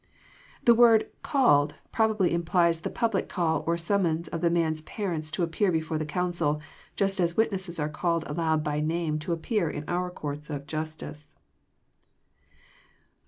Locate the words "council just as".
6.07-7.37